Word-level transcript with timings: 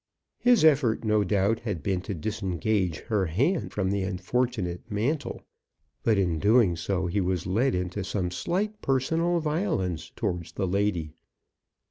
His 0.39 0.65
effort, 0.65 1.03
no 1.03 1.23
doubt, 1.23 1.59
had 1.59 1.83
been 1.83 2.01
to 2.09 2.15
disengage 2.15 3.01
her 3.01 3.27
hand 3.27 3.71
from 3.71 3.91
the 3.91 4.01
unfortunate 4.01 4.81
mantle; 4.89 5.43
but 6.01 6.17
in 6.17 6.39
doing 6.39 6.75
so, 6.75 7.05
he 7.05 7.21
was 7.21 7.45
led 7.45 7.75
into 7.75 8.03
some 8.03 8.31
slight 8.31 8.81
personal 8.81 9.39
violence 9.39 10.09
towards 10.09 10.53
the 10.53 10.65
lady. 10.65 11.11